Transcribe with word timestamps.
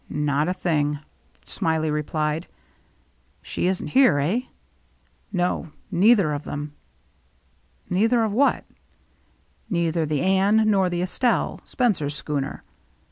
"Not 0.31 0.47
a 0.47 0.53
thing," 0.55 0.97
Smiley 1.45 1.91
replied." 1.91 2.47
She 3.43 3.67
isn't 3.67 3.89
here, 3.89 4.17
eh?"" 4.17 4.39
No, 5.31 5.73
neither 5.91 6.33
of 6.33 6.41
them.'* 6.43 6.73
"Neither 7.87 8.23
of 8.23 8.33
what.?"" 8.33 8.65
Neither 9.69 10.07
the 10.07 10.21
Anne 10.21 10.63
nor 10.71 10.89
the 10.89 11.01
Estelky 11.03 11.59
Spencer's 11.67 12.15
schooner. 12.15 12.63